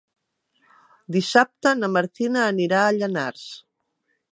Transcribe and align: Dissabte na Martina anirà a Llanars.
Dissabte 1.15 1.75
na 1.83 1.91
Martina 1.97 2.43
anirà 2.55 2.83
a 2.87 2.99
Llanars. 2.99 3.47